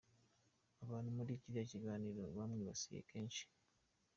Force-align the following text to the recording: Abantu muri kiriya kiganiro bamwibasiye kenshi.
Abantu 0.83 1.09
muri 1.17 1.39
kiriya 1.41 1.65
kiganiro 1.71 2.23
bamwibasiye 2.37 2.99
kenshi. 3.09 3.43